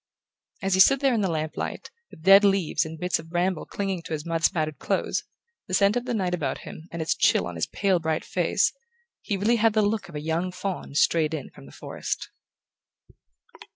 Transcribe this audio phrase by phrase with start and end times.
[0.63, 3.67] As he stood there in the lamp light, with dead leaves and bits of bramble
[3.67, 5.25] clinging to his mud spattered clothes,
[5.67, 8.73] the scent of the night about him and its chill on his pale bright face,
[9.21, 12.31] he really had the look of a young faun strayed in from the forest.